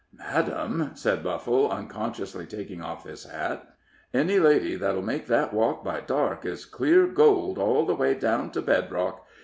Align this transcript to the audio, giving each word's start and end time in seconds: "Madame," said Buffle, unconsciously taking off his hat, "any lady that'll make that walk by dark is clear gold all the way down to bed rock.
"Madame," 0.17 0.89
said 0.95 1.23
Buffle, 1.23 1.69
unconsciously 1.69 2.47
taking 2.47 2.81
off 2.81 3.03
his 3.03 3.25
hat, 3.25 3.75
"any 4.15 4.39
lady 4.39 4.75
that'll 4.75 5.03
make 5.03 5.27
that 5.27 5.53
walk 5.53 5.83
by 5.83 5.99
dark 6.01 6.43
is 6.43 6.65
clear 6.65 7.05
gold 7.05 7.59
all 7.59 7.85
the 7.85 7.93
way 7.93 8.15
down 8.15 8.49
to 8.49 8.63
bed 8.63 8.91
rock. 8.91 9.27